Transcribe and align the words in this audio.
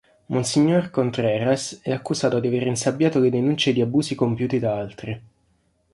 Monsignor 0.29 0.89
Contreras 0.89 1.79
è 1.83 1.91
accusato 1.91 2.39
di 2.39 2.47
avere 2.47 2.65
insabbiato 2.65 3.19
le 3.19 3.29
denunce 3.29 3.71
di 3.71 3.81
abusi 3.81 4.15
compiuti 4.15 4.57
da 4.57 4.75
altri. 4.75 5.23